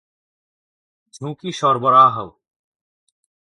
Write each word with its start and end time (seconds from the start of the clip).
ঝুঁকি 1.13 1.49
সরবরাহ. 1.51 2.15